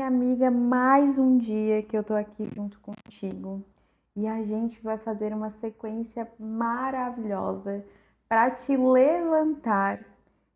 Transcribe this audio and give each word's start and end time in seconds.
minha 0.00 0.08
amiga, 0.08 0.50
mais 0.50 1.18
um 1.18 1.36
dia 1.36 1.82
que 1.82 1.94
eu 1.94 2.02
tô 2.02 2.14
aqui 2.14 2.48
junto 2.56 2.80
contigo 2.80 3.62
e 4.16 4.26
a 4.26 4.42
gente 4.42 4.80
vai 4.82 4.96
fazer 4.96 5.30
uma 5.34 5.50
sequência 5.50 6.26
maravilhosa 6.38 7.84
para 8.26 8.50
te 8.50 8.74
levantar 8.74 10.00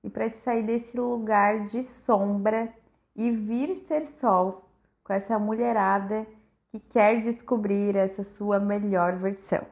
e 0.03 0.09
para 0.09 0.31
te 0.31 0.39
sair 0.39 0.63
desse 0.63 0.99
lugar 0.99 1.67
de 1.67 1.83
sombra 1.83 2.73
e 3.15 3.31
vir 3.31 3.77
ser 3.77 4.07
sol 4.07 4.67
com 5.03 5.13
essa 5.13 5.39
mulherada 5.39 6.27
que 6.71 6.81
quer 6.81 7.21
descobrir 7.21 7.97
essa 7.97 8.23
sua 8.23 8.59
melhor 8.59 9.17
versão. 9.17 9.67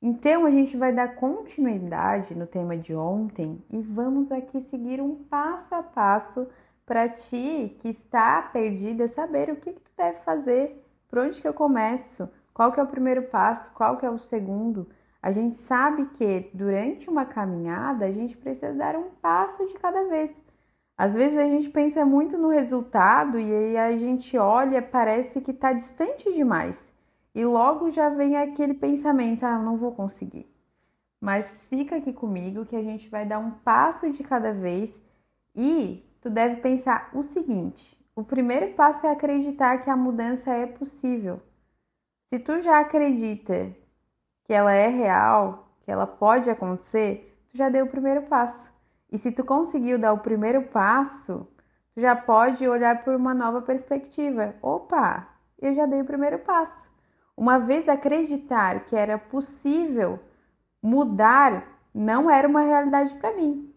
Então, 0.00 0.46
a 0.46 0.50
gente 0.52 0.76
vai 0.76 0.92
dar 0.92 1.16
continuidade 1.16 2.36
no 2.36 2.46
tema 2.46 2.76
de 2.76 2.94
ontem 2.94 3.60
e 3.68 3.80
vamos 3.80 4.30
aqui 4.30 4.60
seguir 4.60 5.00
um 5.00 5.16
passo 5.24 5.74
a 5.74 5.82
passo 5.82 6.46
para 6.84 7.08
ti 7.08 7.76
que 7.80 7.88
está 7.88 8.42
perdida 8.42 9.08
saber 9.08 9.50
o 9.50 9.56
que, 9.56 9.72
que 9.72 9.80
tu 9.80 9.90
deve 9.96 10.18
fazer, 10.20 10.84
por 11.08 11.20
onde 11.20 11.40
que 11.40 11.46
eu 11.46 11.54
começo, 11.54 12.28
qual 12.52 12.72
que 12.72 12.80
é 12.80 12.82
o 12.82 12.86
primeiro 12.86 13.22
passo, 13.24 13.72
qual 13.74 13.96
que 13.96 14.06
é 14.06 14.10
o 14.10 14.18
segundo. 14.18 14.88
A 15.22 15.30
gente 15.30 15.54
sabe 15.54 16.06
que 16.14 16.50
durante 16.52 17.08
uma 17.08 17.24
caminhada 17.24 18.06
a 18.06 18.12
gente 18.12 18.36
precisa 18.36 18.72
dar 18.72 18.96
um 18.96 19.10
passo 19.20 19.66
de 19.66 19.74
cada 19.74 20.04
vez. 20.08 20.42
Às 20.96 21.14
vezes 21.14 21.38
a 21.38 21.44
gente 21.44 21.70
pensa 21.70 22.04
muito 22.04 22.36
no 22.36 22.48
resultado 22.48 23.38
e 23.38 23.54
aí 23.54 23.76
a 23.76 23.96
gente 23.96 24.36
olha, 24.36 24.82
parece 24.82 25.40
que 25.40 25.52
está 25.52 25.72
distante 25.72 26.32
demais. 26.32 26.92
E 27.34 27.44
logo 27.44 27.90
já 27.90 28.08
vem 28.08 28.36
aquele 28.36 28.74
pensamento: 28.74 29.44
ah, 29.44 29.54
eu 29.54 29.62
não 29.62 29.76
vou 29.76 29.92
conseguir. 29.92 30.46
Mas 31.20 31.46
fica 31.70 31.96
aqui 31.96 32.12
comigo 32.12 32.66
que 32.66 32.76
a 32.76 32.82
gente 32.82 33.08
vai 33.08 33.24
dar 33.24 33.38
um 33.38 33.52
passo 33.52 34.10
de 34.10 34.22
cada 34.22 34.52
vez 34.52 35.00
e 35.54 36.04
tu 36.22 36.30
deve 36.30 36.56
pensar 36.56 37.10
o 37.12 37.22
seguinte: 37.22 37.98
o 38.16 38.22
primeiro 38.22 38.74
passo 38.74 39.06
é 39.06 39.10
acreditar 39.10 39.78
que 39.78 39.90
a 39.90 39.96
mudança 39.96 40.52
é 40.52 40.66
possível. 40.66 41.42
Se 42.32 42.38
tu 42.38 42.60
já 42.60 42.78
acredita 42.78 43.74
que 44.44 44.52
ela 44.52 44.72
é 44.72 44.86
real, 44.86 45.76
que 45.82 45.90
ela 45.90 46.06
pode 46.06 46.48
acontecer, 46.48 47.36
tu 47.50 47.58
já 47.58 47.68
deu 47.68 47.84
o 47.84 47.90
primeiro 47.90 48.22
passo. 48.22 48.70
E 49.10 49.18
se 49.18 49.30
tu 49.30 49.44
conseguiu 49.44 49.98
dar 49.98 50.12
o 50.14 50.18
primeiro 50.20 50.62
passo, 50.62 51.46
tu 51.94 52.00
já 52.00 52.16
pode 52.16 52.66
olhar 52.66 53.04
por 53.04 53.14
uma 53.14 53.34
nova 53.34 53.60
perspectiva. 53.60 54.54
Opa, 54.62 55.28
eu 55.60 55.74
já 55.74 55.84
dei 55.84 56.00
o 56.00 56.06
primeiro 56.06 56.38
passo. 56.38 56.90
Uma 57.36 57.58
vez 57.58 57.88
acreditar 57.88 58.84
que 58.84 58.96
era 58.96 59.18
possível 59.18 60.18
mudar, 60.82 61.66
não 61.94 62.30
era 62.30 62.48
uma 62.48 62.62
realidade 62.62 63.14
para 63.14 63.36
mim. 63.36 63.74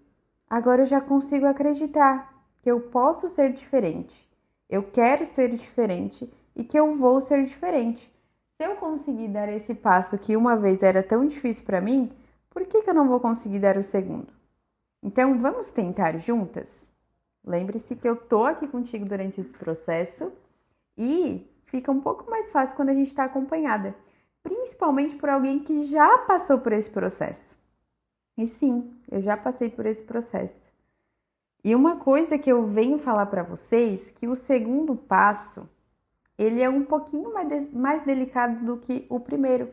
Agora 0.49 0.83
eu 0.83 0.85
já 0.85 1.01
consigo 1.01 1.45
acreditar 1.45 2.34
que 2.65 2.71
eu 2.71 2.81
posso 2.81 3.29
ser 3.29 3.53
diferente. 3.53 4.27
Eu 4.67 4.81
quero 4.81 5.23
ser 5.23 5.51
diferente 5.51 6.27
e 6.55 6.63
que 6.63 6.75
eu 6.75 6.95
vou 6.95 7.21
ser 7.21 7.43
diferente. 7.43 8.11
Se 8.57 8.65
eu 8.65 8.75
conseguir 8.77 9.27
dar 9.27 9.47
esse 9.49 9.75
passo 9.75 10.17
que 10.17 10.35
uma 10.35 10.55
vez 10.55 10.81
era 10.81 11.03
tão 11.03 11.27
difícil 11.27 11.63
para 11.63 11.79
mim, 11.79 12.11
por 12.49 12.65
que, 12.65 12.81
que 12.81 12.89
eu 12.89 12.93
não 12.95 13.07
vou 13.07 13.19
conseguir 13.19 13.59
dar 13.59 13.77
o 13.77 13.83
segundo? 13.83 14.33
Então 15.03 15.37
vamos 15.37 15.69
tentar 15.69 16.17
juntas? 16.17 16.89
Lembre-se 17.45 17.95
que 17.95 18.09
eu 18.09 18.15
tô 18.15 18.43
aqui 18.45 18.67
contigo 18.67 19.05
durante 19.05 19.41
esse 19.41 19.51
processo 19.51 20.33
e 20.97 21.47
fica 21.65 21.91
um 21.91 22.01
pouco 22.01 22.27
mais 22.31 22.49
fácil 22.49 22.75
quando 22.75 22.89
a 22.89 22.95
gente 22.95 23.09
está 23.09 23.25
acompanhada, 23.25 23.93
principalmente 24.41 25.15
por 25.17 25.29
alguém 25.29 25.59
que 25.59 25.85
já 25.85 26.17
passou 26.17 26.57
por 26.57 26.73
esse 26.73 26.89
processo. 26.89 27.55
E 28.35 28.47
sim, 28.47 28.91
eu 29.11 29.21
já 29.21 29.37
passei 29.37 29.69
por 29.69 29.85
esse 29.85 30.01
processo. 30.01 30.73
E 31.65 31.73
uma 31.73 31.95
coisa 31.95 32.37
que 32.37 32.51
eu 32.51 32.67
venho 32.67 32.99
falar 32.99 33.25
para 33.25 33.41
vocês, 33.41 34.11
que 34.11 34.27
o 34.27 34.35
segundo 34.35 34.95
passo, 34.95 35.67
ele 36.37 36.61
é 36.61 36.69
um 36.69 36.85
pouquinho 36.85 37.33
mais, 37.33 37.73
mais 37.73 38.03
delicado 38.03 38.63
do 38.63 38.77
que 38.77 39.07
o 39.09 39.19
primeiro. 39.19 39.71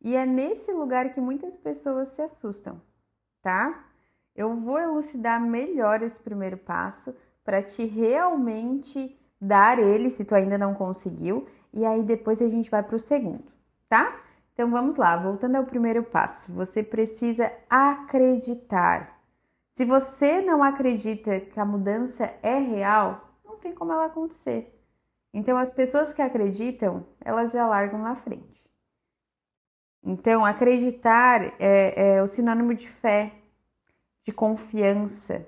E 0.00 0.16
é 0.16 0.24
nesse 0.24 0.72
lugar 0.72 1.12
que 1.12 1.20
muitas 1.20 1.54
pessoas 1.54 2.08
se 2.08 2.22
assustam, 2.22 2.80
tá? 3.42 3.84
Eu 4.34 4.56
vou 4.56 4.78
elucidar 4.78 5.38
melhor 5.38 6.02
esse 6.02 6.18
primeiro 6.18 6.56
passo 6.56 7.14
para 7.44 7.62
te 7.62 7.84
realmente 7.84 9.14
dar 9.38 9.78
ele 9.78 10.08
se 10.08 10.24
tu 10.24 10.34
ainda 10.34 10.56
não 10.56 10.72
conseguiu, 10.72 11.46
e 11.70 11.84
aí 11.84 12.02
depois 12.02 12.40
a 12.40 12.48
gente 12.48 12.70
vai 12.70 12.82
para 12.82 12.96
o 12.96 12.98
segundo, 12.98 13.44
tá? 13.90 14.20
Então 14.54 14.70
vamos 14.70 14.96
lá, 14.96 15.14
voltando 15.18 15.56
ao 15.56 15.64
primeiro 15.64 16.02
passo, 16.02 16.50
você 16.50 16.82
precisa 16.82 17.52
acreditar. 17.68 19.15
Se 19.76 19.84
você 19.84 20.40
não 20.40 20.62
acredita 20.62 21.40
que 21.40 21.60
a 21.60 21.64
mudança 21.64 22.34
é 22.42 22.58
real, 22.58 23.34
não 23.44 23.56
tem 23.56 23.74
como 23.74 23.92
ela 23.92 24.06
acontecer. 24.06 24.72
Então 25.32 25.56
as 25.56 25.72
pessoas 25.72 26.12
que 26.12 26.22
acreditam, 26.22 27.06
elas 27.20 27.52
já 27.52 27.66
largam 27.66 28.00
na 28.00 28.16
frente. 28.16 28.64
Então 30.02 30.44
acreditar 30.44 31.54
é, 31.60 32.16
é 32.16 32.22
o 32.22 32.26
sinônimo 32.26 32.74
de 32.74 32.88
fé, 32.88 33.32
de 34.24 34.32
confiança, 34.32 35.46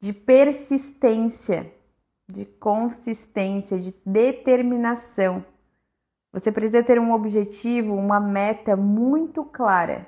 de 0.00 0.12
persistência 0.12 1.72
de 2.28 2.44
consistência, 2.44 3.78
de 3.78 3.94
determinação. 4.04 5.44
Você 6.32 6.50
precisa 6.50 6.82
ter 6.82 6.98
um 6.98 7.12
objetivo, 7.12 7.94
uma 7.94 8.20
meta 8.20 8.76
muito 8.76 9.44
clara. 9.44 10.06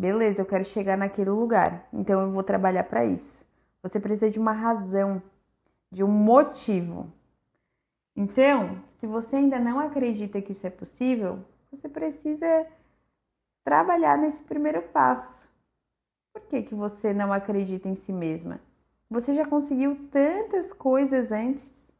Beleza, 0.00 0.40
eu 0.40 0.46
quero 0.46 0.64
chegar 0.64 0.96
naquele 0.96 1.28
lugar, 1.28 1.86
então 1.92 2.22
eu 2.22 2.30
vou 2.30 2.42
trabalhar 2.42 2.84
para 2.84 3.04
isso. 3.04 3.44
Você 3.82 4.00
precisa 4.00 4.30
de 4.30 4.38
uma 4.38 4.52
razão, 4.52 5.22
de 5.90 6.02
um 6.02 6.08
motivo. 6.08 7.12
Então, 8.16 8.82
se 8.96 9.06
você 9.06 9.36
ainda 9.36 9.58
não 9.58 9.78
acredita 9.78 10.40
que 10.40 10.52
isso 10.52 10.66
é 10.66 10.70
possível, 10.70 11.40
você 11.70 11.86
precisa 11.86 12.66
trabalhar 13.62 14.16
nesse 14.16 14.42
primeiro 14.42 14.80
passo. 14.80 15.46
Por 16.32 16.40
que, 16.48 16.62
que 16.62 16.74
você 16.74 17.12
não 17.12 17.30
acredita 17.30 17.86
em 17.86 17.94
si 17.94 18.10
mesma? 18.10 18.58
Você 19.10 19.34
já 19.34 19.44
conseguiu 19.44 20.08
tantas 20.10 20.72
coisas 20.72 21.30
antes. 21.30 21.92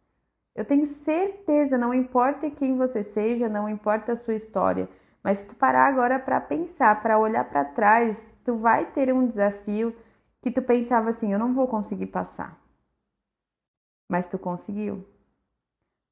Eu 0.54 0.64
tenho 0.64 0.86
certeza, 0.86 1.76
não 1.76 1.92
importa 1.92 2.50
quem 2.50 2.78
você 2.78 3.02
seja, 3.02 3.46
não 3.46 3.68
importa 3.68 4.12
a 4.12 4.16
sua 4.16 4.34
história, 4.34 4.88
mas 5.22 5.38
se 5.38 5.48
tu 5.48 5.54
parar 5.54 5.86
agora 5.86 6.18
para 6.18 6.40
pensar, 6.40 7.00
para 7.02 7.18
olhar 7.18 7.44
para 7.44 7.64
trás, 7.64 8.34
tu 8.44 8.56
vai 8.56 8.86
ter 8.86 9.12
um 9.12 9.26
desafio 9.26 9.94
que 10.40 10.50
tu 10.50 10.62
pensava 10.62 11.10
assim, 11.10 11.32
eu 11.32 11.38
não 11.38 11.52
vou 11.52 11.68
conseguir 11.68 12.06
passar. 12.06 12.58
Mas 14.08 14.26
tu 14.26 14.38
conseguiu. 14.38 15.06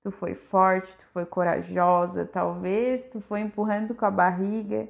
Tu 0.02 0.10
foi 0.10 0.34
forte, 0.34 0.96
tu 0.96 1.06
foi 1.06 1.24
corajosa, 1.26 2.24
talvez 2.26 3.08
tu 3.08 3.20
foi 3.20 3.40
empurrando 3.40 3.94
com 3.94 4.04
a 4.04 4.10
barriga, 4.10 4.88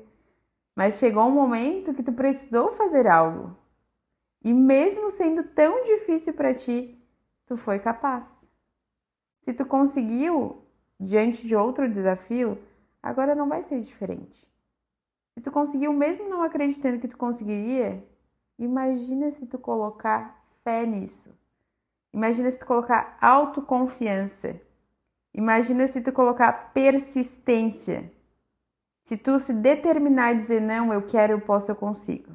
mas 0.74 0.98
chegou 0.98 1.24
um 1.24 1.32
momento 1.32 1.94
que 1.94 2.02
tu 2.02 2.12
precisou 2.12 2.72
fazer 2.72 3.06
algo. 3.06 3.56
E 4.44 4.52
mesmo 4.52 5.10
sendo 5.10 5.42
tão 5.42 5.82
difícil 5.82 6.34
para 6.34 6.54
ti, 6.54 7.02
tu 7.46 7.56
foi 7.56 7.78
capaz. 7.78 8.28
Se 9.42 9.52
tu 9.52 9.64
conseguiu 9.64 10.62
diante 11.00 11.46
de 11.46 11.56
outro 11.56 11.90
desafio, 11.90 12.58
agora 13.08 13.34
não 13.34 13.48
vai 13.48 13.62
ser 13.62 13.80
diferente. 13.80 14.46
Se 15.34 15.40
tu 15.42 15.50
conseguiu 15.50 15.92
mesmo 15.92 16.28
não 16.28 16.42
acreditando 16.42 16.98
que 16.98 17.08
tu 17.08 17.16
conseguiria, 17.16 18.04
imagina 18.58 19.30
se 19.30 19.46
tu 19.46 19.58
colocar 19.58 20.44
fé 20.62 20.84
nisso. 20.84 21.32
Imagina 22.12 22.50
se 22.50 22.58
tu 22.58 22.66
colocar 22.66 23.16
autoconfiança. 23.20 24.60
Imagina 25.32 25.86
se 25.86 26.02
tu 26.02 26.12
colocar 26.12 26.72
persistência. 26.72 28.12
Se 29.04 29.16
tu 29.16 29.38
se 29.38 29.54
determinar 29.54 30.28
a 30.28 30.32
dizer 30.34 30.60
não, 30.60 30.92
eu 30.92 31.06
quero, 31.06 31.32
eu 31.32 31.40
posso, 31.40 31.70
eu 31.70 31.76
consigo. 31.76 32.32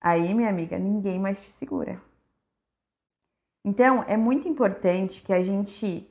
Aí, 0.00 0.34
minha 0.34 0.50
amiga, 0.50 0.78
ninguém 0.78 1.18
mais 1.18 1.42
te 1.42 1.52
segura. 1.52 2.02
Então, 3.64 4.02
é 4.06 4.16
muito 4.16 4.48
importante 4.48 5.22
que 5.22 5.32
a 5.32 5.42
gente 5.42 6.10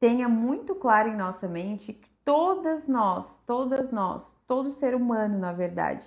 tenha 0.00 0.28
muito 0.28 0.74
claro 0.74 1.08
em 1.08 1.16
nossa 1.16 1.46
mente 1.46 1.92
todas 2.28 2.86
nós, 2.86 3.40
todas 3.46 3.90
nós, 3.90 4.22
todo 4.46 4.70
ser 4.70 4.94
humano, 4.94 5.38
na 5.38 5.50
verdade, 5.50 6.06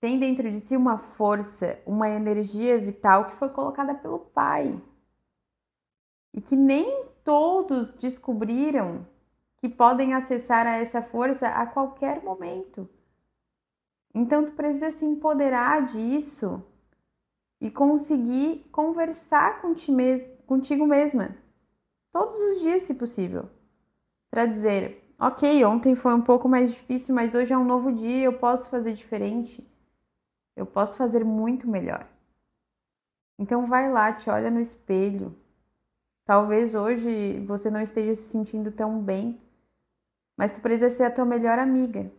tem 0.00 0.16
dentro 0.16 0.48
de 0.48 0.60
si 0.60 0.76
uma 0.76 0.96
força, 0.96 1.76
uma 1.84 2.08
energia 2.08 2.78
vital 2.78 3.24
que 3.24 3.34
foi 3.34 3.48
colocada 3.48 3.96
pelo 3.96 4.20
Pai. 4.20 4.80
E 6.32 6.40
que 6.40 6.54
nem 6.54 7.06
todos 7.24 7.94
descobriram 7.94 9.04
que 9.56 9.68
podem 9.68 10.14
acessar 10.14 10.68
a 10.68 10.76
essa 10.76 11.02
força 11.02 11.48
a 11.48 11.66
qualquer 11.66 12.22
momento. 12.22 12.88
Então 14.14 14.44
tu 14.44 14.52
precisa 14.52 14.92
se 14.92 15.04
empoderar 15.04 15.84
disso 15.86 16.64
e 17.60 17.72
conseguir 17.72 18.68
conversar 18.70 19.60
contigo 20.46 20.86
mesma 20.86 21.36
todos 22.12 22.36
os 22.36 22.60
dias, 22.60 22.82
se 22.82 22.94
possível, 22.94 23.50
para 24.30 24.46
dizer: 24.46 25.03
ok, 25.18 25.64
ontem 25.64 25.94
foi 25.94 26.14
um 26.14 26.22
pouco 26.22 26.48
mais 26.48 26.72
difícil, 26.72 27.14
mas 27.14 27.34
hoje 27.34 27.52
é 27.52 27.58
um 27.58 27.64
novo 27.64 27.92
dia, 27.92 28.24
eu 28.24 28.38
posso 28.38 28.68
fazer 28.68 28.92
diferente, 28.92 29.66
eu 30.56 30.66
posso 30.66 30.96
fazer 30.96 31.24
muito 31.24 31.68
melhor. 31.68 32.06
Então 33.38 33.66
vai 33.66 33.90
lá, 33.90 34.12
te 34.12 34.30
olha 34.30 34.50
no 34.50 34.60
espelho 34.60 35.36
Talvez 36.24 36.74
hoje 36.74 37.38
você 37.40 37.70
não 37.70 37.82
esteja 37.82 38.14
se 38.14 38.30
sentindo 38.30 38.72
tão 38.72 38.98
bem, 38.98 39.38
mas 40.36 40.52
tu 40.52 40.60
precisa 40.60 40.88
ser 40.88 41.04
a 41.04 41.10
tua 41.10 41.26
melhor 41.26 41.58
amiga. 41.58 42.10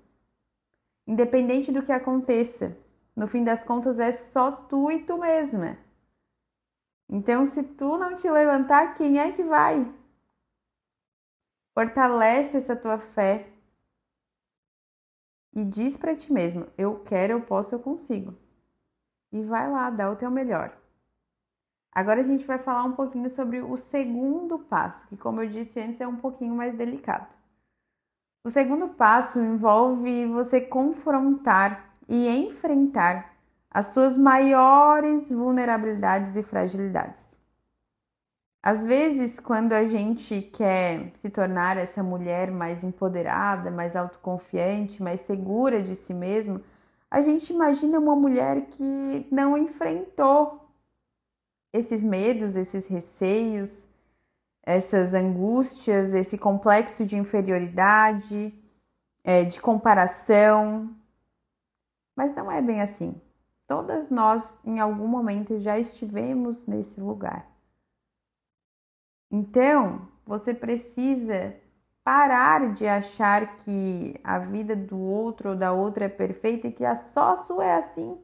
Independente 1.07 1.71
do 1.71 1.81
que 1.81 1.91
aconteça, 1.91 2.77
no 3.15 3.25
fim 3.25 3.43
das 3.43 3.63
contas 3.63 3.99
é 3.99 4.11
só 4.11 4.51
tu 4.51 4.91
e 4.91 5.03
tu 5.03 5.17
mesma. 5.17 5.77
Então, 7.09 7.45
se 7.45 7.63
tu 7.63 7.97
não 7.97 8.15
te 8.15 8.29
levantar, 8.29 8.95
quem 8.95 9.19
é 9.19 9.31
que 9.31 9.43
vai? 9.43 9.91
Fortalece 11.75 12.55
essa 12.55 12.73
tua 12.73 12.97
fé 12.97 13.49
e 15.53 15.65
diz 15.65 15.97
para 15.97 16.15
ti 16.15 16.31
mesmo: 16.31 16.67
eu 16.77 17.01
quero, 17.03 17.33
eu 17.33 17.41
posso, 17.41 17.75
eu 17.75 17.79
consigo. 17.79 18.33
E 19.31 19.43
vai 19.43 19.69
lá, 19.69 19.89
dá 19.89 20.09
o 20.09 20.15
teu 20.15 20.31
melhor. 20.31 20.75
Agora 21.91 22.21
a 22.21 22.23
gente 22.23 22.45
vai 22.45 22.57
falar 22.57 22.85
um 22.85 22.93
pouquinho 22.93 23.29
sobre 23.29 23.61
o 23.61 23.77
segundo 23.77 24.57
passo, 24.57 25.05
que, 25.07 25.17
como 25.17 25.41
eu 25.41 25.49
disse 25.49 25.79
antes, 25.79 25.99
é 25.99 26.07
um 26.07 26.15
pouquinho 26.15 26.55
mais 26.55 26.77
delicado. 26.77 27.27
O 28.43 28.49
segundo 28.49 28.89
passo 28.89 29.39
envolve 29.39 30.27
você 30.27 30.61
confrontar 30.61 31.97
e 32.07 32.27
enfrentar 32.27 33.33
as 33.69 33.87
suas 33.87 34.17
maiores 34.17 35.29
vulnerabilidades 35.29 36.35
e 36.37 36.43
fragilidades. 36.43 37.34
Às 38.65 38.83
vezes, 38.83 39.39
quando 39.39 39.73
a 39.73 39.85
gente 39.85 40.41
quer 40.41 41.11
se 41.17 41.29
tornar 41.29 41.77
essa 41.77 42.01
mulher 42.01 42.49
mais 42.49 42.83
empoderada, 42.83 43.69
mais 43.69 43.95
autoconfiante, 43.95 45.03
mais 45.03 45.21
segura 45.21 45.83
de 45.83 45.95
si 45.95 46.15
mesma, 46.15 46.59
a 47.11 47.21
gente 47.21 47.53
imagina 47.53 47.99
uma 47.99 48.15
mulher 48.15 48.65
que 48.71 49.27
não 49.31 49.55
enfrentou 49.55 50.67
esses 51.71 52.03
medos, 52.03 52.55
esses 52.55 52.87
receios, 52.87 53.85
essas 54.63 55.13
angústias, 55.13 56.15
esse 56.15 56.35
complexo 56.35 57.05
de 57.05 57.15
inferioridade, 57.15 58.51
é, 59.23 59.43
de 59.43 59.61
comparação. 59.61 60.89
Mas 62.15 62.33
não 62.33 62.51
é 62.51 62.63
bem 62.63 62.81
assim. 62.81 63.13
Todas 63.67 64.09
nós, 64.09 64.57
em 64.65 64.79
algum 64.79 65.07
momento, 65.07 65.59
já 65.59 65.77
estivemos 65.77 66.65
nesse 66.65 66.99
lugar. 66.99 67.54
Então, 69.31 70.07
você 70.25 70.53
precisa 70.53 71.55
parar 72.03 72.73
de 72.73 72.87
achar 72.87 73.57
que 73.57 74.19
a 74.23 74.37
vida 74.37 74.75
do 74.75 74.99
outro 74.99 75.49
ou 75.49 75.55
da 75.55 75.73
outra 75.73 76.05
é 76.05 76.09
perfeita 76.09 76.67
e 76.67 76.71
que 76.71 76.85
a 76.85 76.95
só 76.95 77.35
sua 77.35 77.65
é 77.65 77.75
assim. 77.75 78.21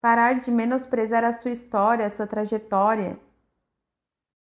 Parar 0.00 0.34
de 0.40 0.50
menosprezar 0.50 1.24
a 1.24 1.32
sua 1.32 1.50
história, 1.50 2.04
a 2.04 2.10
sua 2.10 2.26
trajetória. 2.26 3.18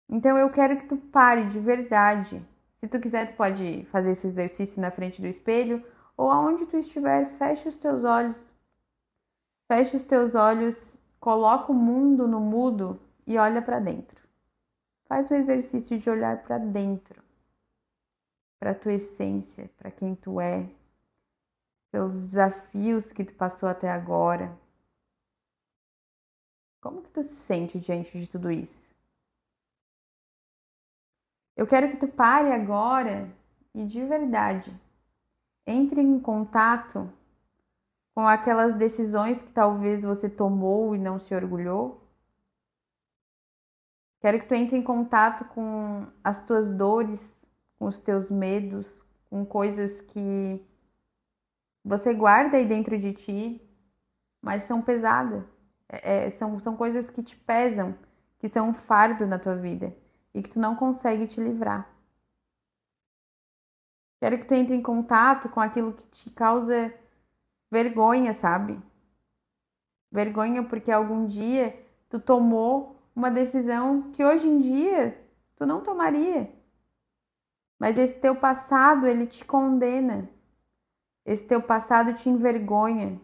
Então 0.08 0.37
eu 0.37 0.50
quero 0.50 0.76
que 0.79 0.88
tu 0.88 0.96
pare 0.96 1.44
de 1.46 1.61
verdade. 1.61 2.44
Se 2.75 2.88
tu 2.88 2.99
quiser, 2.99 3.31
tu 3.31 3.37
pode 3.37 3.85
fazer 3.93 4.11
esse 4.11 4.26
exercício 4.26 4.81
na 4.81 4.90
frente 4.90 5.20
do 5.20 5.28
espelho 5.28 5.85
ou 6.17 6.31
aonde 6.31 6.67
tu 6.67 6.76
estiver, 6.76 7.26
feche 7.38 7.69
os 7.69 7.76
teus 7.76 8.02
olhos. 8.02 8.50
Feche 9.70 9.96
os 9.96 10.05
teus 10.05 10.35
olhos, 10.35 11.00
coloca 11.20 11.70
o 11.70 11.75
mundo 11.75 12.26
no 12.26 12.40
mudo 12.40 13.00
e 13.26 13.38
olha 13.38 13.62
para 13.62 13.78
dentro. 13.78 14.21
Faz 15.12 15.31
o 15.31 15.35
exercício 15.35 15.99
de 15.99 16.09
olhar 16.09 16.43
para 16.43 16.56
dentro, 16.56 17.23
para 18.59 18.75
tua 18.75 18.94
essência, 18.94 19.70
para 19.76 19.91
quem 19.91 20.14
tu 20.14 20.41
é, 20.41 20.67
pelos 21.91 22.14
desafios 22.14 23.12
que 23.12 23.23
tu 23.23 23.35
passou 23.35 23.69
até 23.69 23.91
agora. 23.91 24.59
Como 26.81 27.03
que 27.03 27.11
tu 27.11 27.23
se 27.23 27.35
sente 27.35 27.79
diante 27.79 28.19
de 28.19 28.26
tudo 28.26 28.50
isso? 28.50 28.91
Eu 31.55 31.67
quero 31.67 31.91
que 31.91 31.99
tu 31.99 32.09
pare 32.09 32.50
agora 32.50 33.31
e 33.75 33.85
de 33.85 34.03
verdade 34.06 34.75
entre 35.67 36.00
em 36.00 36.19
contato 36.19 37.12
com 38.14 38.26
aquelas 38.26 38.76
decisões 38.76 39.43
que 39.43 39.53
talvez 39.53 40.00
você 40.00 40.31
tomou 40.31 40.97
e 40.97 40.99
não 40.99 41.19
se 41.19 41.35
orgulhou 41.35 42.01
Quero 44.22 44.38
que 44.38 44.46
tu 44.46 44.54
entre 44.54 44.76
em 44.76 44.82
contato 44.82 45.44
com 45.46 46.06
as 46.22 46.46
tuas 46.46 46.70
dores, 46.70 47.44
com 47.76 47.86
os 47.86 47.98
teus 47.98 48.30
medos, 48.30 49.04
com 49.28 49.44
coisas 49.44 50.00
que 50.00 50.64
você 51.84 52.14
guarda 52.14 52.56
aí 52.56 52.64
dentro 52.64 52.96
de 52.96 53.12
ti, 53.12 53.60
mas 54.40 54.62
são 54.62 54.80
pesadas. 54.80 55.42
É, 55.88 56.26
é, 56.26 56.30
são, 56.30 56.60
são 56.60 56.76
coisas 56.76 57.10
que 57.10 57.20
te 57.20 57.34
pesam, 57.34 57.98
que 58.38 58.48
são 58.48 58.69
um 58.69 58.72
fardo 58.72 59.26
na 59.26 59.40
tua 59.40 59.56
vida 59.56 59.92
e 60.32 60.40
que 60.40 60.50
tu 60.50 60.60
não 60.60 60.76
consegue 60.76 61.26
te 61.26 61.40
livrar. 61.40 61.90
Quero 64.20 64.38
que 64.38 64.46
tu 64.46 64.54
entre 64.54 64.76
em 64.76 64.82
contato 64.82 65.48
com 65.48 65.58
aquilo 65.58 65.94
que 65.94 66.06
te 66.06 66.30
causa 66.30 66.94
vergonha, 67.68 68.32
sabe? 68.32 68.80
Vergonha 70.12 70.62
porque 70.62 70.92
algum 70.92 71.26
dia 71.26 71.76
tu 72.08 72.20
tomou 72.20 73.01
uma 73.14 73.31
decisão 73.31 74.11
que 74.12 74.25
hoje 74.25 74.49
em 74.49 74.59
dia 74.59 75.19
tu 75.56 75.67
não 75.67 75.82
tomaria. 75.82 76.50
Mas 77.79 77.99
esse 77.99 78.19
teu 78.20 78.37
passado, 78.37 79.06
ele 79.06 79.26
te 79.26 79.44
condena. 79.44 80.29
Esse 81.25 81.44
teu 81.44 81.61
passado 81.61 82.14
te 82.14 82.29
envergonha. 82.29 83.20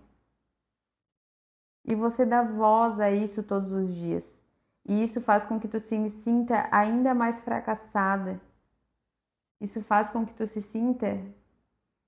E 1.85 1.95
você 1.95 2.27
dá 2.27 2.43
voz 2.43 3.01
a 3.01 3.11
isso 3.11 3.43
todos 3.43 3.73
os 3.73 3.95
dias. 3.95 4.43
E 4.85 5.03
isso 5.03 5.21
faz 5.21 5.45
com 5.45 5.61
que 5.61 5.69
tu 5.69 5.79
se 5.79 6.11
sinta 6.11 6.69
ainda 6.71 7.15
mais 7.15 7.39
fracassada. 7.41 8.41
Isso 9.61 9.83
faz 9.83 10.11
com 10.11 10.25
que 10.27 10.35
tu 10.35 10.47
se 10.47 10.63
sinta 10.63 11.21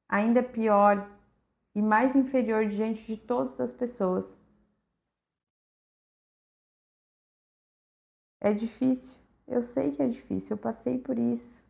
ainda 0.08 0.42
pior 0.42 1.08
e 1.74 1.80
mais 1.80 2.16
inferior 2.16 2.66
diante 2.66 3.04
de 3.06 3.16
todas 3.16 3.60
as 3.60 3.72
pessoas. 3.72 4.36
É 8.40 8.54
difícil, 8.54 9.16
eu 9.46 9.62
sei 9.62 9.92
que 9.92 10.02
é 10.02 10.08
difícil, 10.08 10.56
eu 10.56 10.58
passei 10.58 10.98
por 10.98 11.18
isso. 11.18 11.62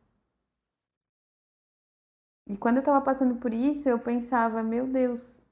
E 2.47 2.57
quando 2.57 2.77
eu 2.77 2.81
estava 2.81 3.05
passando 3.05 3.37
por 3.37 3.53
isso, 3.53 3.89
eu 3.89 3.99
pensava, 3.99 4.63
meu 4.63 4.87
Deus, 4.87 5.45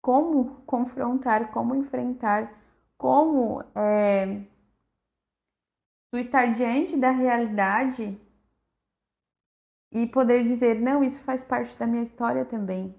como 0.00 0.62
confrontar, 0.62 1.52
como 1.52 1.74
enfrentar, 1.74 2.52
como 2.98 3.62
é, 3.74 4.44
tu 6.10 6.18
estar 6.18 6.54
diante 6.54 6.96
da 6.96 7.10
realidade 7.10 8.20
e 9.90 10.06
poder 10.06 10.42
dizer, 10.44 10.80
não, 10.80 11.02
isso 11.02 11.20
faz 11.20 11.42
parte 11.42 11.76
da 11.76 11.86
minha 11.86 12.02
história 12.02 12.44
também. 12.44 12.94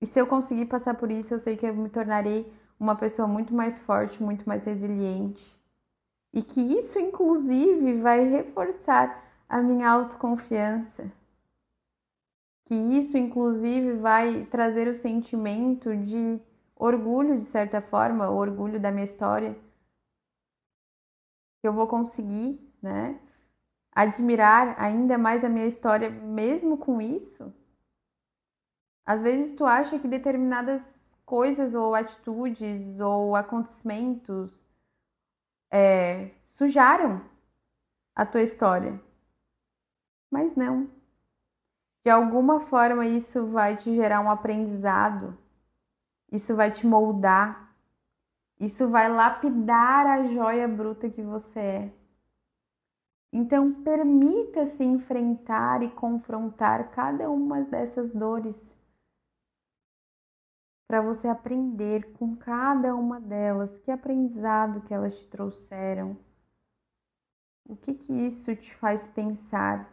E 0.00 0.06
se 0.06 0.20
eu 0.20 0.26
conseguir 0.26 0.66
passar 0.66 0.94
por 0.94 1.10
isso, 1.10 1.32
eu 1.32 1.40
sei 1.40 1.56
que 1.56 1.66
eu 1.66 1.74
me 1.74 1.88
tornarei 1.88 2.50
uma 2.78 2.94
pessoa 2.94 3.26
muito 3.26 3.54
mais 3.54 3.78
forte, 3.78 4.22
muito 4.22 4.46
mais 4.48 4.64
resiliente. 4.64 5.56
E 6.32 6.42
que 6.42 6.60
isso, 6.60 6.98
inclusive, 6.98 8.00
vai 8.00 8.28
reforçar 8.28 9.24
a 9.48 9.62
minha 9.62 9.88
autoconfiança. 9.88 11.10
Que 12.66 12.74
isso, 12.74 13.16
inclusive, 13.16 13.94
vai 13.94 14.44
trazer 14.46 14.88
o 14.88 14.94
sentimento 14.94 15.96
de 15.96 16.40
orgulho, 16.74 17.38
de 17.38 17.44
certa 17.44 17.80
forma, 17.80 18.28
o 18.28 18.36
orgulho 18.36 18.78
da 18.78 18.90
minha 18.90 19.04
história. 19.04 19.54
Que 21.60 21.68
eu 21.68 21.72
vou 21.72 21.86
conseguir, 21.86 22.60
né? 22.82 23.18
Admirar 23.92 24.74
ainda 24.78 25.16
mais 25.16 25.42
a 25.42 25.48
minha 25.48 25.66
história, 25.66 26.10
mesmo 26.10 26.76
com 26.76 27.00
isso. 27.00 27.54
Às 29.06 29.22
vezes 29.22 29.52
tu 29.52 29.64
acha 29.64 29.98
que 29.98 30.08
determinadas 30.08 31.05
coisas 31.26 31.74
ou 31.74 31.94
atitudes 31.94 33.00
ou 33.00 33.34
acontecimentos 33.34 34.64
é, 35.70 36.30
sujaram 36.46 37.20
a 38.14 38.24
tua 38.24 38.42
história. 38.42 38.98
Mas 40.30 40.54
não. 40.54 40.88
De 42.04 42.10
alguma 42.10 42.60
forma 42.60 43.04
isso 43.04 43.46
vai 43.48 43.76
te 43.76 43.92
gerar 43.94 44.20
um 44.20 44.30
aprendizado, 44.30 45.36
isso 46.30 46.54
vai 46.54 46.70
te 46.70 46.86
moldar, 46.86 47.74
isso 48.60 48.88
vai 48.88 49.08
lapidar 49.08 50.06
a 50.06 50.26
joia 50.28 50.68
bruta 50.68 51.10
que 51.10 51.20
você 51.20 51.58
é. 51.58 51.92
Então, 53.32 53.82
permita-se 53.82 54.84
enfrentar 54.84 55.82
e 55.82 55.90
confrontar 55.90 56.90
cada 56.92 57.28
uma 57.28 57.60
dessas 57.62 58.12
dores 58.12 58.74
para 60.86 61.02
você 61.02 61.26
aprender 61.26 62.12
com 62.12 62.36
cada 62.36 62.94
uma 62.94 63.20
delas, 63.20 63.78
que 63.78 63.90
aprendizado 63.90 64.82
que 64.82 64.94
elas 64.94 65.18
te 65.18 65.26
trouxeram, 65.28 66.16
o 67.64 67.76
que 67.76 67.94
que 67.94 68.12
isso 68.12 68.54
te 68.54 68.74
faz 68.76 69.08
pensar, 69.08 69.92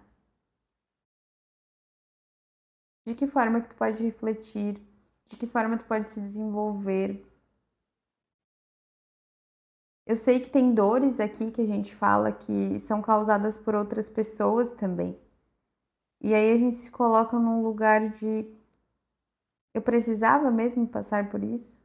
de 3.05 3.15
que 3.15 3.27
forma 3.27 3.61
que 3.61 3.69
tu 3.69 3.75
pode 3.75 4.03
refletir, 4.03 4.79
de 5.27 5.35
que 5.35 5.47
forma 5.47 5.77
tu 5.77 5.85
pode 5.85 6.09
se 6.09 6.21
desenvolver. 6.21 7.25
Eu 10.05 10.15
sei 10.15 10.39
que 10.39 10.49
tem 10.49 10.73
dores 10.73 11.19
aqui 11.19 11.51
que 11.51 11.61
a 11.61 11.65
gente 11.65 11.95
fala 11.95 12.31
que 12.31 12.79
são 12.79 13.01
causadas 13.01 13.57
por 13.57 13.73
outras 13.73 14.09
pessoas 14.09 14.75
também. 14.75 15.19
E 16.21 16.33
aí 16.33 16.51
a 16.51 16.57
gente 16.57 16.77
se 16.77 16.91
coloca 16.91 17.37
num 17.37 17.63
lugar 17.63 18.09
de 18.09 18.45
eu 19.73 19.81
precisava 19.81 20.51
mesmo 20.51 20.87
passar 20.87 21.29
por 21.29 21.43
isso? 21.43 21.81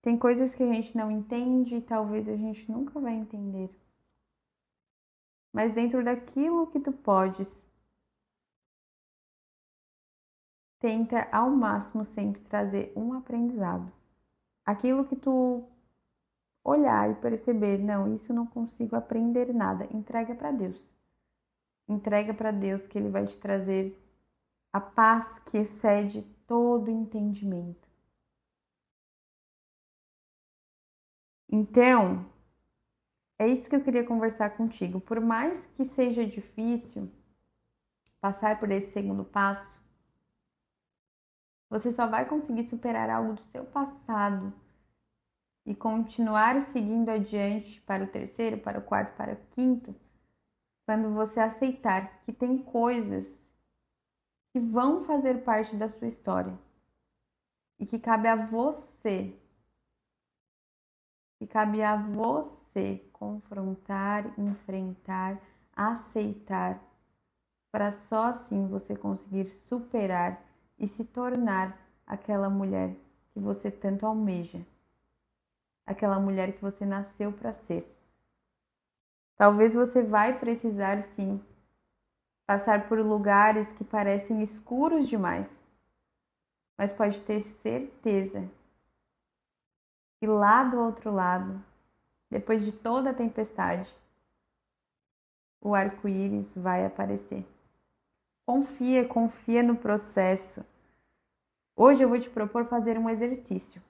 Tem 0.00 0.16
coisas 0.18 0.54
que 0.54 0.62
a 0.62 0.72
gente 0.72 0.96
não 0.96 1.10
entende 1.10 1.74
e 1.74 1.82
talvez 1.82 2.28
a 2.28 2.36
gente 2.36 2.70
nunca 2.70 2.98
vai 2.98 3.14
entender. 3.14 3.70
Mas 5.52 5.72
dentro 5.72 6.04
daquilo 6.04 6.66
que 6.68 6.80
tu 6.80 6.92
podes, 6.92 7.48
tenta 10.78 11.28
ao 11.30 11.50
máximo 11.50 12.04
sempre 12.06 12.40
trazer 12.42 12.92
um 12.96 13.12
aprendizado. 13.12 13.92
Aquilo 14.64 15.04
que 15.04 15.16
tu 15.16 15.68
olhar 16.64 17.10
e 17.10 17.14
perceber, 17.16 17.78
não, 17.78 18.14
isso 18.14 18.32
não 18.32 18.46
consigo 18.46 18.94
aprender 18.94 19.52
nada, 19.52 19.88
entrega 19.90 20.34
para 20.34 20.52
Deus. 20.52 20.97
Entrega 21.88 22.34
para 22.34 22.50
Deus 22.50 22.86
que 22.86 22.98
ele 22.98 23.08
vai 23.08 23.26
te 23.26 23.38
trazer 23.38 23.98
a 24.72 24.80
paz 24.80 25.38
que 25.40 25.58
excede 25.58 26.22
todo 26.46 26.90
entendimento. 26.90 27.88
Então, 31.50 32.30
é 33.38 33.46
isso 33.48 33.70
que 33.70 33.76
eu 33.76 33.82
queria 33.82 34.04
conversar 34.04 34.56
contigo. 34.56 35.00
Por 35.00 35.20
mais 35.20 35.66
que 35.68 35.84
seja 35.84 36.26
difícil 36.26 37.10
passar 38.20 38.60
por 38.60 38.70
esse 38.70 38.92
segundo 38.92 39.24
passo, 39.24 39.78
você 41.70 41.92
só 41.92 42.06
vai 42.06 42.26
conseguir 42.26 42.64
superar 42.64 43.08
algo 43.08 43.34
do 43.34 43.44
seu 43.44 43.64
passado 43.64 44.52
e 45.64 45.74
continuar 45.74 46.60
seguindo 46.62 47.10
adiante 47.10 47.80
para 47.82 48.04
o 48.04 48.06
terceiro, 48.06 48.58
para 48.58 48.78
o 48.78 48.82
quarto, 48.82 49.16
para 49.16 49.34
o 49.34 49.46
quinto, 49.52 49.94
quando 50.88 51.12
você 51.12 51.38
aceitar 51.38 52.22
que 52.22 52.32
tem 52.32 52.56
coisas 52.56 53.26
que 54.50 54.58
vão 54.58 55.04
fazer 55.04 55.44
parte 55.44 55.76
da 55.76 55.86
sua 55.86 56.08
história 56.08 56.58
e 57.78 57.84
que 57.84 57.98
cabe 57.98 58.26
a 58.26 58.34
você, 58.34 59.38
que 61.38 61.46
cabe 61.46 61.82
a 61.82 61.94
você 61.94 63.06
confrontar, 63.12 64.32
enfrentar, 64.40 65.38
aceitar, 65.76 66.82
para 67.70 67.92
só 67.92 68.30
assim 68.30 68.66
você 68.66 68.96
conseguir 68.96 69.50
superar 69.50 70.42
e 70.78 70.88
se 70.88 71.04
tornar 71.04 71.78
aquela 72.06 72.48
mulher 72.48 72.96
que 73.34 73.38
você 73.38 73.70
tanto 73.70 74.06
almeja, 74.06 74.66
aquela 75.84 76.18
mulher 76.18 76.54
que 76.54 76.62
você 76.62 76.86
nasceu 76.86 77.30
para 77.30 77.52
ser. 77.52 77.97
Talvez 79.38 79.72
você 79.72 80.02
vai 80.02 80.36
precisar 80.36 81.00
sim 81.04 81.40
passar 82.44 82.88
por 82.88 82.98
lugares 82.98 83.72
que 83.72 83.84
parecem 83.84 84.42
escuros 84.42 85.06
demais, 85.06 85.64
mas 86.76 86.90
pode 86.90 87.22
ter 87.22 87.42
certeza 87.42 88.50
que 90.18 90.26
lá 90.26 90.64
do 90.64 90.80
outro 90.80 91.12
lado, 91.12 91.62
depois 92.28 92.64
de 92.64 92.72
toda 92.72 93.10
a 93.10 93.14
tempestade, 93.14 93.88
o 95.60 95.72
arco-íris 95.72 96.56
vai 96.56 96.84
aparecer. 96.84 97.46
Confia, 98.44 99.06
confia 99.06 99.62
no 99.62 99.76
processo. 99.76 100.66
Hoje 101.76 102.02
eu 102.02 102.08
vou 102.08 102.18
te 102.18 102.28
propor 102.28 102.64
fazer 102.64 102.98
um 102.98 103.08
exercício. 103.08 103.80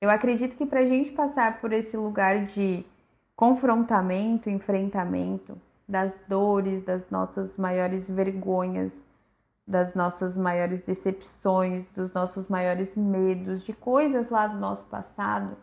Eu 0.00 0.08
acredito 0.08 0.56
que 0.56 0.66
para 0.66 0.80
a 0.80 0.86
gente 0.86 1.10
passar 1.10 1.60
por 1.60 1.72
esse 1.72 1.96
lugar 1.96 2.46
de 2.46 2.86
confrontamento, 3.38 4.50
enfrentamento 4.50 5.56
das 5.88 6.12
dores, 6.26 6.82
das 6.82 7.08
nossas 7.08 7.56
maiores 7.56 8.10
vergonhas, 8.10 9.06
das 9.64 9.94
nossas 9.94 10.36
maiores 10.36 10.82
decepções, 10.82 11.88
dos 11.90 12.12
nossos 12.12 12.48
maiores 12.48 12.96
medos, 12.96 13.64
de 13.64 13.72
coisas 13.72 14.28
lá 14.28 14.48
do 14.48 14.58
nosso 14.58 14.84
passado, 14.86 15.56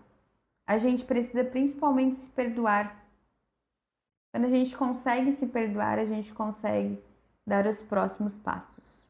a 0.65 0.77
gente 0.77 1.03
precisa 1.03 1.44
principalmente 1.44 2.15
se 2.15 2.29
perdoar. 2.29 2.96
Quando 4.32 4.46
a 4.46 4.50
gente 4.50 4.74
consegue 4.77 5.34
se 5.34 5.46
perdoar, 5.46 6.00
a 6.00 6.05
gente 6.05 6.34
consegue 6.34 7.03
dar 7.46 7.67
os 7.67 7.82
próximos 7.82 8.34
passos. 8.36 9.05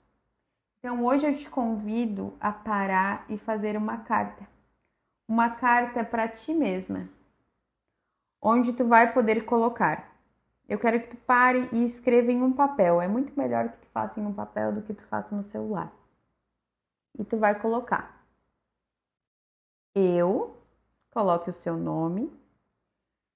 Então 0.79 1.05
hoje 1.05 1.27
eu 1.27 1.37
te 1.37 1.47
convido 1.51 2.33
a 2.39 2.51
parar 2.51 3.27
e 3.29 3.37
fazer 3.37 3.77
uma 3.77 3.97
carta. 3.97 4.47
Uma 5.27 5.51
carta 5.51 6.03
para 6.03 6.27
ti 6.27 6.51
mesma, 6.51 7.07
onde 8.45 8.73
tu 8.73 8.85
vai 8.85 9.11
poder 9.11 9.43
colocar. 9.43 10.15
Eu 10.69 10.77
quero 10.77 10.99
que 10.99 11.07
tu 11.07 11.17
pare 11.17 11.67
e 11.73 11.83
escreva 11.83 12.31
em 12.31 12.43
um 12.43 12.53
papel. 12.53 13.01
É 13.01 13.07
muito 13.07 13.33
melhor 13.35 13.69
que 13.69 13.77
tu 13.77 13.87
faça 13.91 14.19
em 14.19 14.25
um 14.25 14.33
papel 14.33 14.71
do 14.71 14.83
que 14.83 14.93
tu 14.93 15.01
faça 15.07 15.35
no 15.35 15.43
celular. 15.45 15.91
E 17.17 17.23
tu 17.23 17.37
vai 17.37 17.59
colocar. 17.59 18.23
Eu, 19.95 20.55
coloque 21.09 21.49
o 21.49 21.53
seu 21.53 21.75
nome, 21.75 22.31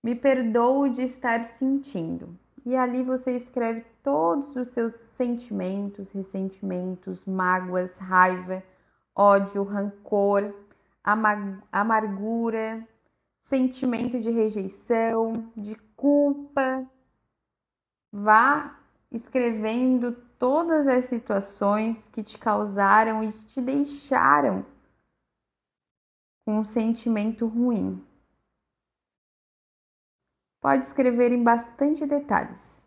me 0.04 0.14
perdoo 0.14 0.88
de 0.90 1.02
estar 1.02 1.44
sentindo. 1.44 2.38
E 2.64 2.76
ali 2.76 3.02
você 3.02 3.32
escreve 3.32 3.84
todos 4.04 4.56
os 4.56 4.68
seus 4.68 4.94
sentimentos, 4.94 6.12
ressentimentos, 6.12 7.26
mágoas, 7.26 7.98
raiva, 7.98 8.62
ódio, 9.16 9.64
rancor, 9.64 10.54
amargura, 11.72 12.88
sentimento 13.50 14.20
de 14.20 14.30
rejeição, 14.30 15.52
de 15.58 15.76
culpa. 15.96 16.88
Vá 18.12 18.80
escrevendo 19.12 20.12
todas 20.38 20.88
as 20.88 21.06
situações 21.06 22.08
que 22.10 22.22
te 22.22 22.38
causaram 22.38 23.24
e 23.24 23.32
te 23.32 23.60
deixaram 23.60 24.64
com 26.46 26.60
um 26.60 26.64
sentimento 26.64 27.48
ruim. 27.48 28.06
Pode 30.62 30.86
escrever 30.86 31.32
em 31.32 31.44
bastante 31.44 32.06
detalhes. 32.06 32.86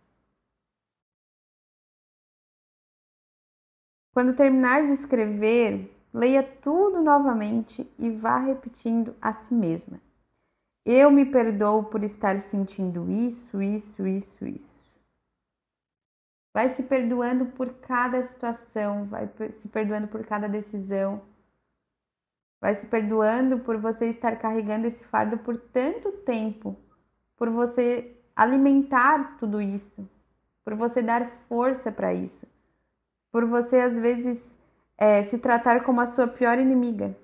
Quando 4.12 4.36
terminar 4.36 4.84
de 4.84 4.92
escrever, 4.92 5.90
leia 6.14 6.42
tudo 6.42 7.00
novamente 7.02 7.90
e 7.98 8.10
vá 8.10 8.38
repetindo 8.38 9.16
a 9.20 9.32
si 9.32 9.54
mesma. 9.54 10.00
Eu 10.84 11.10
me 11.10 11.24
perdoo 11.24 11.84
por 11.84 12.02
estar 12.02 12.38
sentindo 12.40 13.10
isso, 13.10 13.62
isso, 13.62 14.06
isso, 14.06 14.46
isso. 14.46 14.92
Vai 16.52 16.68
se 16.68 16.82
perdoando 16.82 17.46
por 17.46 17.72
cada 17.74 18.22
situação, 18.22 19.06
vai 19.06 19.28
se 19.52 19.68
perdoando 19.68 20.08
por 20.08 20.24
cada 20.26 20.48
decisão. 20.48 21.22
Vai 22.60 22.74
se 22.74 22.86
perdoando 22.86 23.60
por 23.60 23.76
você 23.76 24.08
estar 24.08 24.36
carregando 24.38 24.86
esse 24.86 25.04
fardo 25.04 25.38
por 25.38 25.56
tanto 25.56 26.12
tempo 26.18 26.76
por 27.42 27.50
você 27.50 28.16
alimentar 28.36 29.36
tudo 29.36 29.60
isso, 29.60 30.08
por 30.64 30.76
você 30.76 31.02
dar 31.02 31.28
força 31.48 31.90
para 31.90 32.14
isso, 32.14 32.46
por 33.32 33.44
você 33.44 33.80
às 33.80 33.98
vezes 33.98 34.56
é, 34.96 35.24
se 35.24 35.38
tratar 35.38 35.82
como 35.82 36.00
a 36.00 36.06
sua 36.06 36.28
pior 36.28 36.56
inimiga. 36.60 37.16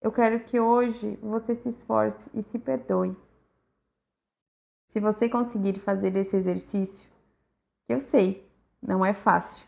Eu 0.00 0.12
quero 0.12 0.40
que 0.40 0.60
hoje 0.60 1.18
você 1.20 1.54
se 1.54 1.68
esforce 1.68 2.30
e 2.32 2.42
se 2.42 2.58
perdoe. 2.58 3.16
Se 4.86 5.00
você 5.00 5.28
conseguir 5.28 5.78
fazer 5.80 6.14
esse 6.16 6.36
exercício, 6.36 7.10
eu 7.88 8.00
sei, 8.00 8.48
não 8.80 9.04
é 9.04 9.12
fácil, 9.12 9.66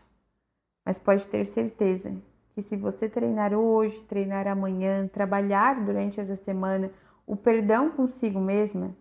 mas 0.85 0.97
pode 0.97 1.27
ter 1.27 1.45
certeza 1.45 2.15
que 2.53 2.61
se 2.61 2.75
você 2.75 3.09
treinar 3.09 3.53
hoje, 3.53 4.01
treinar 4.03 4.47
amanhã, 4.47 5.07
trabalhar 5.07 5.83
durante 5.83 6.19
essa 6.19 6.35
semana 6.35 6.91
o 7.25 7.35
perdão 7.35 7.91
consigo 7.91 8.39
mesma, 8.39 8.95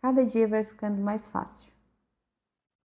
cada 0.00 0.24
dia 0.24 0.46
vai 0.46 0.64
ficando 0.64 1.00
mais 1.00 1.26
fácil. 1.26 1.72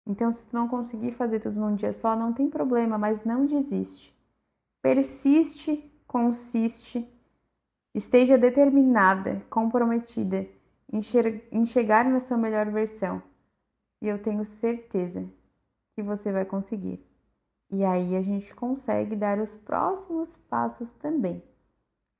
Então, 0.06 0.32
se 0.32 0.46
tu 0.46 0.54
não 0.54 0.68
conseguir 0.68 1.12
fazer 1.12 1.40
tudo 1.40 1.60
num 1.60 1.74
dia 1.74 1.92
só, 1.92 2.16
não 2.16 2.32
tem 2.32 2.48
problema, 2.48 2.96
mas 2.96 3.24
não 3.24 3.44
desiste. 3.44 4.16
Persiste, 4.80 5.92
consiste, 6.06 7.06
esteja 7.94 8.38
determinada, 8.38 9.42
comprometida 9.50 10.46
em 10.92 11.64
chegar 11.66 12.04
na 12.04 12.20
sua 12.20 12.36
melhor 12.36 12.70
versão. 12.70 13.22
E 14.00 14.08
eu 14.08 14.22
tenho 14.22 14.44
certeza 14.44 15.28
que 15.94 16.02
você 16.02 16.30
vai 16.30 16.44
conseguir. 16.44 17.04
E 17.70 17.84
aí 17.84 18.16
a 18.16 18.22
gente 18.22 18.54
consegue 18.54 19.14
dar 19.14 19.38
os 19.38 19.56
próximos 19.56 20.36
passos 20.36 20.92
também. 20.92 21.42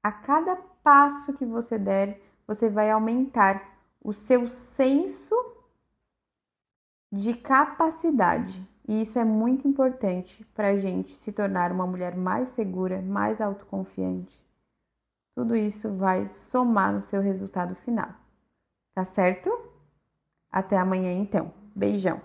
A 0.03 0.13
cada 0.13 0.57
passo 0.57 1.33
que 1.33 1.47
você 1.47 1.79
der, 1.79 2.21
você 2.47 2.69
vai 2.69 2.91
aumentar 2.91 3.79
o 4.03 4.13
seu 4.13 4.49
senso 4.49 5.35
de 7.11 7.35
capacidade 7.35 8.63
E 8.87 9.03
isso 9.03 9.19
é 9.19 9.25
muito 9.25 9.69
importante 9.69 10.45
para 10.55 10.69
a 10.69 10.77
gente 10.77 11.11
se 11.11 11.31
tornar 11.31 11.71
uma 11.73 11.87
mulher 11.87 12.17
mais 12.17 12.51
segura, 12.51 13.03
mais 13.03 13.39
autoconfiante. 13.39 14.48
Tudo 15.39 15.55
isso 15.55 15.95
vai 15.95 16.27
somar 16.27 16.93
no 16.93 17.01
seu 17.01 17.21
resultado 17.21 17.73
final. 17.77 18.11
Tá 18.93 19.05
certo? 19.05 19.49
Até 20.51 20.77
amanhã 20.77 21.13
então. 21.13 21.55
Beijão! 21.77 22.21